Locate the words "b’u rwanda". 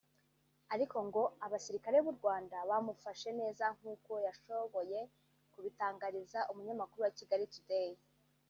2.05-2.57